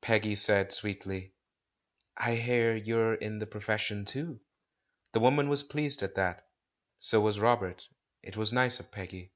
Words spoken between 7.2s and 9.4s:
was Robert— it was nice of Veggy.